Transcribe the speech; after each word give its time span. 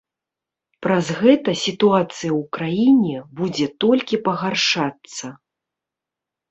Праз 0.85 1.05
гэта 1.19 1.49
сітуацыя 1.65 2.09
ў 2.15 2.41
краіне 2.57 3.17
будзе 3.41 3.67
толькі 3.87 4.15
пагаршацца. 4.31 5.25